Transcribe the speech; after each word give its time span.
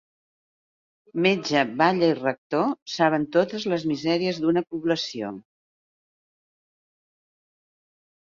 Metge, 1.25 1.59
batlle 1.81 2.09
i 2.13 2.15
rector 2.19 2.65
saben 2.93 3.27
totes 3.35 3.67
les 3.75 3.85
misèries 3.93 4.41
d'una 4.47 4.65
població. 4.73 5.31